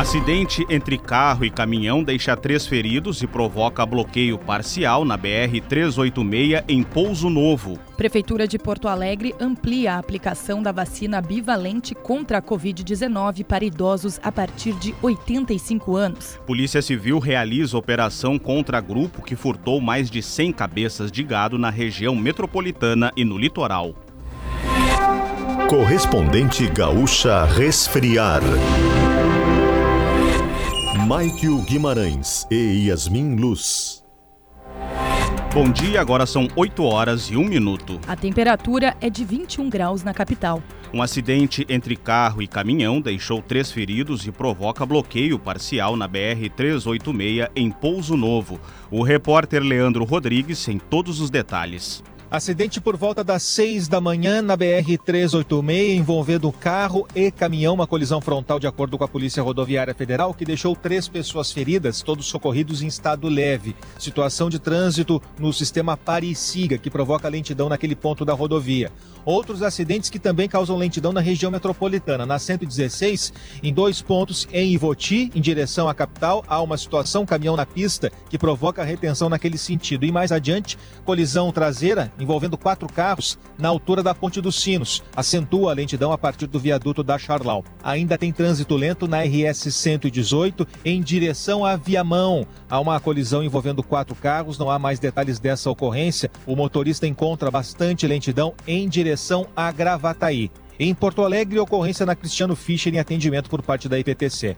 [0.00, 6.82] Acidente entre carro e caminhão deixa três feridos e provoca bloqueio parcial na BR-386 em
[6.82, 7.78] Pouso Novo.
[7.98, 14.18] Prefeitura de Porto Alegre amplia a aplicação da vacina bivalente contra a Covid-19 para idosos
[14.22, 16.40] a partir de 85 anos.
[16.46, 21.68] Polícia Civil realiza operação contra grupo que furtou mais de 100 cabeças de gado na
[21.68, 23.94] região metropolitana e no litoral.
[25.68, 28.40] Correspondente Gaúcha Resfriar.
[31.10, 34.04] Maikio Guimarães e Yasmin Luz.
[35.52, 37.98] Bom dia, agora são 8 horas e 1 minuto.
[38.06, 40.62] A temperatura é de 21 graus na capital.
[40.94, 47.50] Um acidente entre carro e caminhão deixou três feridos e provoca bloqueio parcial na BR-386
[47.56, 48.60] em Pouso Novo.
[48.88, 52.04] O repórter Leandro Rodrigues tem todos os detalhes.
[52.30, 58.20] Acidente por volta das 6 da manhã na BR-386, envolvendo carro e caminhão, uma colisão
[58.20, 62.82] frontal de acordo com a Polícia Rodoviária Federal, que deixou três pessoas feridas, todos socorridos
[62.82, 63.74] em estado leve.
[63.98, 68.92] Situação de trânsito no sistema pare siga, que provoca lentidão naquele ponto da rodovia.
[69.24, 72.24] Outros acidentes que também causam lentidão na região metropolitana.
[72.24, 77.56] Na 116, em dois pontos em Ivoti, em direção à capital, há uma situação caminhão
[77.56, 80.06] na pista que provoca retenção naquele sentido.
[80.06, 85.02] E mais adiante, colisão traseira envolvendo quatro carros na altura da Ponte dos Sinos.
[85.16, 87.64] Acentua a lentidão a partir do viaduto da Charlau.
[87.82, 92.46] Ainda tem trânsito lento na RS 118 em direção à Viamão.
[92.68, 96.30] Há uma colisão envolvendo quatro carros, não há mais detalhes dessa ocorrência.
[96.46, 100.50] O motorista encontra bastante lentidão em direção a Gravataí.
[100.78, 104.56] Em Porto Alegre, ocorrência na Cristiano Fischer em atendimento por parte da IPTC.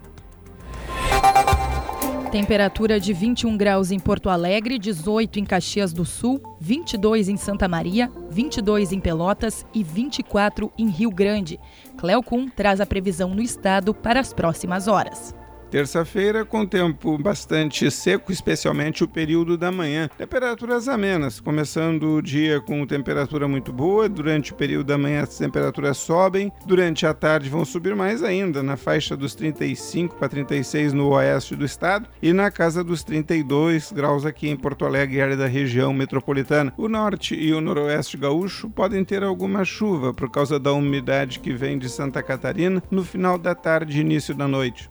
[2.33, 7.69] Temperatura de 21 graus em Porto Alegre, 18 em Caxias do Sul, 22 em Santa
[7.69, 11.61] Maria, 22 em Pelotas e 24 em Rio Grande.
[11.99, 15.35] Cleocum traz a previsão no estado para as próximas horas.
[15.73, 20.07] Terça-feira, com tempo bastante seco, especialmente o período da manhã.
[20.19, 24.07] Temperaturas amenas, começando o dia com temperatura muito boa.
[24.07, 26.53] Durante o período da manhã, as temperaturas sobem.
[26.67, 31.57] Durante a tarde, vão subir mais ainda, na faixa dos 35 para 36 no oeste
[31.57, 35.95] do estado e na casa dos 32 graus aqui em Porto Alegre, área da região
[35.95, 36.75] metropolitana.
[36.77, 41.55] O norte e o noroeste gaúcho podem ter alguma chuva por causa da umidade que
[41.55, 44.91] vem de Santa Catarina no final da tarde e início da noite.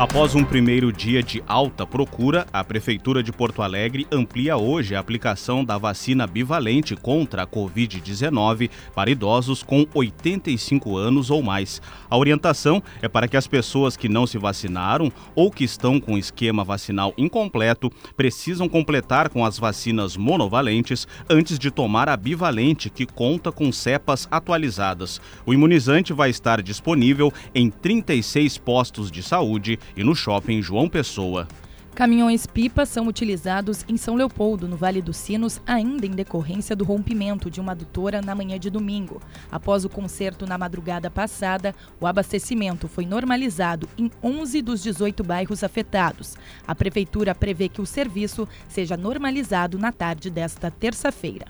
[0.00, 4.98] Após um primeiro dia de alta procura, a Prefeitura de Porto Alegre amplia hoje a
[4.98, 11.82] aplicação da vacina bivalente contra a Covid-19 para idosos com 85 anos ou mais.
[12.08, 16.16] A orientação é para que as pessoas que não se vacinaram ou que estão com
[16.16, 23.04] esquema vacinal incompleto precisam completar com as vacinas monovalentes antes de tomar a bivalente, que
[23.04, 25.20] conta com cepas atualizadas.
[25.44, 31.46] O imunizante vai estar disponível em 36 postos de saúde e no shopping João Pessoa.
[31.94, 37.50] Caminhões-pipa são utilizados em São Leopoldo, no Vale dos Sinos, ainda em decorrência do rompimento
[37.50, 39.20] de uma adutora na manhã de domingo.
[39.50, 45.62] Após o concerto na madrugada passada, o abastecimento foi normalizado em 11 dos 18 bairros
[45.62, 46.36] afetados.
[46.66, 51.46] A Prefeitura prevê que o serviço seja normalizado na tarde desta terça-feira.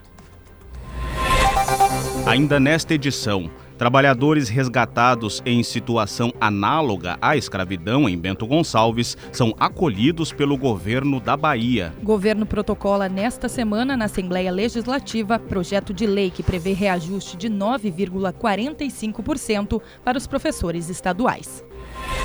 [2.27, 3.51] Ainda nesta edição,
[3.81, 11.35] Trabalhadores resgatados em situação análoga à escravidão em Bento Gonçalves são acolhidos pelo governo da
[11.35, 11.95] Bahia.
[12.03, 17.49] O governo protocola nesta semana na Assembleia Legislativa projeto de lei que prevê reajuste de
[17.49, 21.65] 9,45% para os professores estaduais.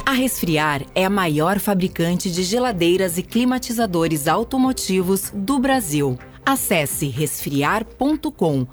[0.06, 6.20] A Resfriar é a maior fabricante de geladeiras e climatizadores automotivos do Brasil.
[6.46, 8.68] Acesse resfriar.com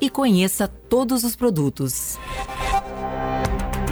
[0.00, 2.18] e conheça todos os produtos.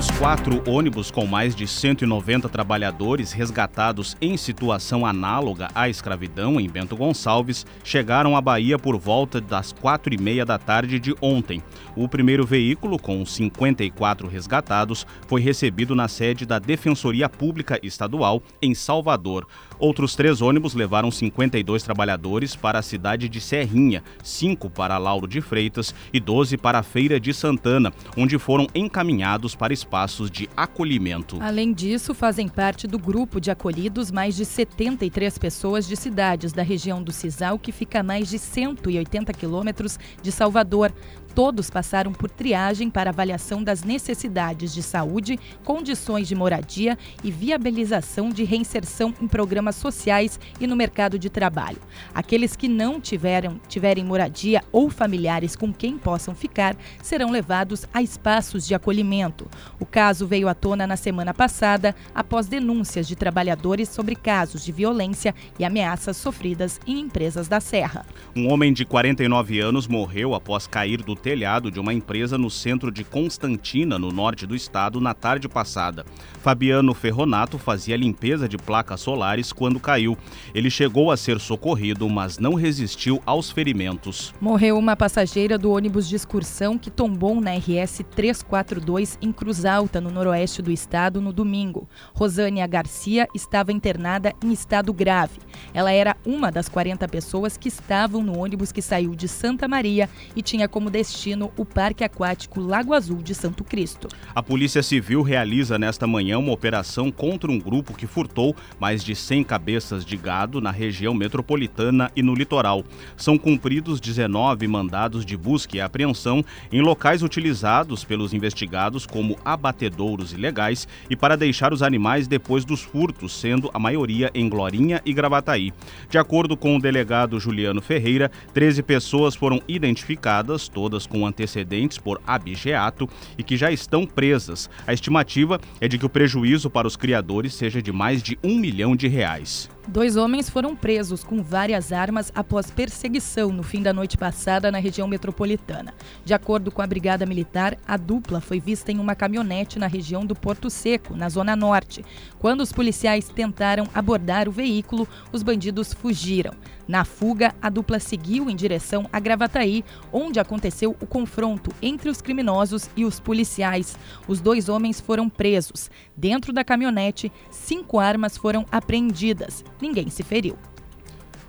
[0.00, 6.66] Os quatro ônibus com mais de 190 trabalhadores resgatados em situação análoga à escravidão em
[6.66, 11.63] Bento Gonçalves chegaram à Bahia por volta das quatro e meia da tarde de ontem.
[11.95, 18.75] O primeiro veículo, com 54 resgatados, foi recebido na sede da Defensoria Pública Estadual, em
[18.75, 19.47] Salvador.
[19.78, 25.42] Outros três ônibus levaram 52 trabalhadores para a cidade de Serrinha, cinco para Lauro de
[25.42, 31.37] Freitas e 12 para a Feira de Santana, onde foram encaminhados para espaços de acolhimento.
[31.41, 36.63] Além disso, fazem parte do grupo de acolhidos mais de 73 pessoas de cidades da
[36.63, 40.92] região do Cisal, que fica a mais de 180 quilômetros de Salvador.
[41.34, 48.30] Todos passaram por triagem para avaliação das necessidades de saúde, condições de moradia e viabilização
[48.30, 51.78] de reinserção em programas sociais e no mercado de trabalho.
[52.15, 58.03] Aqueles que não tiveram, tiverem moradia ou familiares com quem possam ficar serão levados a
[58.03, 59.48] espaços de acolhimento.
[59.78, 64.72] O caso veio à tona na semana passada após denúncias de trabalhadores sobre casos de
[64.72, 68.04] violência e ameaças sofridas em empresas da Serra.
[68.34, 72.91] Um homem de 49 anos morreu após cair do telhado de uma empresa no centro
[72.91, 76.05] de Constantina, no norte do estado, na tarde passada.
[76.41, 80.17] Fabiano Ferronato fazia limpeza de placas solares quando caiu.
[80.55, 84.33] Ele chegou a ser socorrido, mas não resistiu aos ferimentos.
[84.41, 90.01] Morreu uma passageira do ônibus de excursão que tombou na RS 342 em Cruz Alta,
[90.01, 91.89] no noroeste do estado, no domingo.
[92.15, 95.39] Rosânia Garcia estava internada em estado grave.
[95.75, 100.09] Ela era uma das 40 pessoas que estavam no ônibus que saiu de Santa Maria
[100.34, 101.09] e tinha como destino
[101.57, 104.09] o Parque Aquático Lago Azul de Santo Cristo.
[104.34, 109.15] A Polícia Civil realiza nesta manhã uma operação contra um grupo que furtou mais de
[109.15, 112.84] 100 cabeças de gado na região metropolitana e no litoral.
[113.16, 120.33] São cumpridos 19 mandados de busca e apreensão em locais utilizados pelos investigados como abatedouros
[120.33, 125.13] ilegais e para deixar os animais depois dos furtos, sendo a maioria em Glorinha e
[125.13, 125.72] Gravataí.
[126.09, 132.21] De acordo com o delegado Juliano Ferreira, 13 pessoas foram identificadas, todas com antecedentes por
[132.27, 134.69] abigeato e que já estão presas.
[134.87, 138.59] A estimativa é de que o prejuízo para os criadores seja de mais de um
[138.59, 139.69] milhão de reais.
[139.88, 144.78] Dois homens foram presos com várias armas após perseguição no fim da noite passada na
[144.78, 145.94] região metropolitana.
[146.24, 150.24] De acordo com a Brigada Militar, a dupla foi vista em uma caminhonete na região
[150.24, 152.04] do Porto Seco, na Zona Norte.
[152.38, 156.53] Quando os policiais tentaram abordar o veículo, os bandidos fugiram.
[156.86, 162.21] Na fuga, a dupla seguiu em direção a Gravataí, onde aconteceu o confronto entre os
[162.21, 163.97] criminosos e os policiais.
[164.27, 165.88] Os dois homens foram presos.
[166.16, 169.65] Dentro da caminhonete, cinco armas foram apreendidas.
[169.80, 170.56] Ninguém se feriu.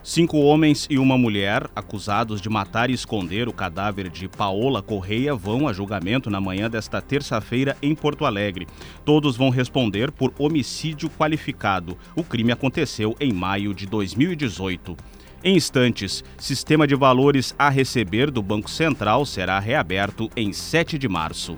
[0.03, 5.35] Cinco homens e uma mulher acusados de matar e esconder o cadáver de Paola Correia
[5.35, 8.67] vão a julgamento na manhã desta terça-feira em Porto Alegre.
[9.05, 11.95] Todos vão responder por homicídio qualificado.
[12.15, 14.97] O crime aconteceu em maio de 2018.
[15.43, 21.07] Em instantes, sistema de valores a receber do Banco Central será reaberto em 7 de
[21.07, 21.55] março.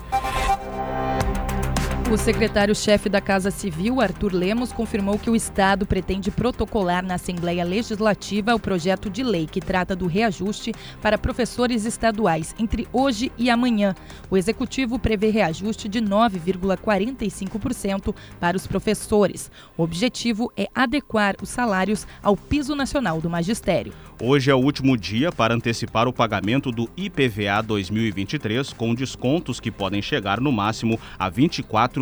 [2.13, 7.65] O secretário-chefe da Casa Civil, Arthur Lemos, confirmou que o Estado pretende protocolar na Assembleia
[7.65, 13.50] Legislativa o projeto de lei que trata do reajuste para professores estaduais entre hoje e
[13.50, 13.95] amanhã.
[14.30, 19.50] O Executivo prevê reajuste de 9,45% para os professores.
[19.75, 23.92] O objetivo é adequar os salários ao piso nacional do magistério.
[24.21, 29.71] Hoje é o último dia para antecipar o pagamento do IPVA 2023, com descontos que
[29.71, 31.27] podem chegar no máximo a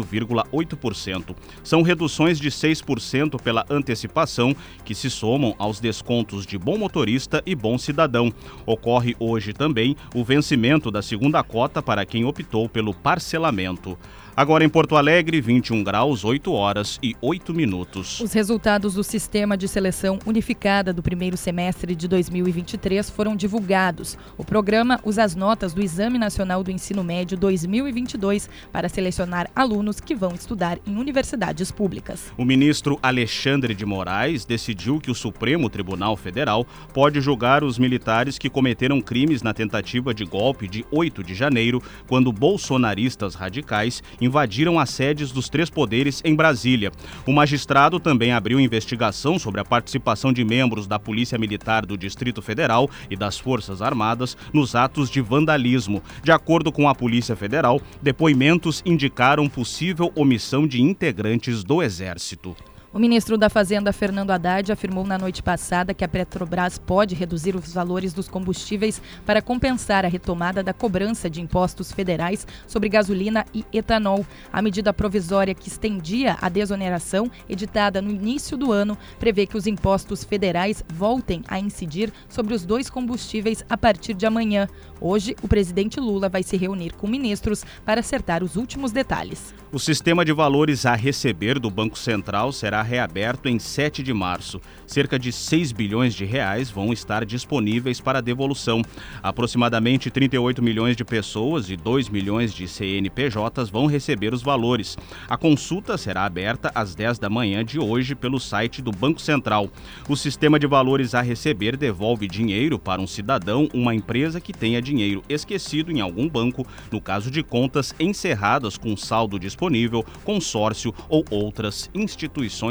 [0.03, 1.35] 24,8%.
[1.63, 7.55] São reduções de 6% pela antecipação, que se somam aos descontos de bom motorista e
[7.55, 8.33] bom cidadão.
[8.65, 13.97] Ocorre hoje também o vencimento da segunda cota para quem optou pelo parcelamento.
[14.35, 18.21] Agora em Porto Alegre, 21 graus, 8 horas e 8 minutos.
[18.21, 24.17] Os resultados do Sistema de Seleção Unificada do primeiro semestre de 2023 foram divulgados.
[24.37, 29.90] O programa usa as notas do Exame Nacional do Ensino Médio 2022 para selecionar alunos
[29.99, 32.31] que vão estudar em universidades públicas.
[32.37, 38.37] O ministro Alexandre de Moraes decidiu que o Supremo Tribunal Federal pode julgar os militares
[38.37, 44.79] que cometeram crimes na tentativa de golpe de 8 de janeiro, quando bolsonaristas radicais invadiram
[44.79, 46.91] as sedes dos três poderes em Brasília.
[47.25, 52.41] O magistrado também abriu investigação sobre a participação de membros da Polícia Militar do Distrito
[52.41, 56.01] Federal e das Forças Armadas nos atos de vandalismo.
[56.23, 59.70] De acordo com a Polícia Federal, depoimentos indicaram possível
[60.15, 62.55] omissão de integrantes do Exército.
[62.93, 67.55] O ministro da Fazenda, Fernando Haddad, afirmou na noite passada que a Petrobras pode reduzir
[67.55, 73.45] os valores dos combustíveis para compensar a retomada da cobrança de impostos federais sobre gasolina
[73.53, 74.25] e etanol.
[74.51, 79.67] A medida provisória que estendia a desoneração, editada no início do ano, prevê que os
[79.67, 84.67] impostos federais voltem a incidir sobre os dois combustíveis a partir de amanhã.
[84.99, 89.55] Hoje, o presidente Lula vai se reunir com ministros para acertar os últimos detalhes.
[89.71, 94.61] O sistema de valores a receber do Banco Central será reaberto em 7 de março.
[94.85, 98.81] Cerca de 6 bilhões de reais vão estar disponíveis para devolução.
[99.21, 104.97] Aproximadamente 38 milhões de pessoas e 2 milhões de CNPJs vão receber os valores.
[105.29, 109.69] A consulta será aberta às 10 da manhã de hoje pelo site do Banco Central.
[110.07, 114.81] O sistema de valores a receber devolve dinheiro para um cidadão, uma empresa que tenha
[114.81, 121.25] dinheiro esquecido em algum banco, no caso de contas encerradas com saldo disponível, consórcio ou
[121.29, 122.70] outras instituições